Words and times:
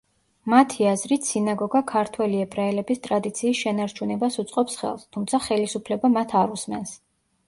მათი 0.51 0.85
აზრით, 0.91 1.25
სინაგოგა 1.33 1.81
ქართველი 1.91 2.39
ებრაელების 2.45 3.01
ტრადიციის 3.07 3.59
შენარჩუნებას 3.59 4.39
უწყობს 4.45 4.79
ხელს, 4.79 5.05
თუმცა 5.17 5.41
ხელისუფლება 5.49 6.11
მათ 6.15 6.35
არ 6.41 6.57
უსმენს. 6.57 6.95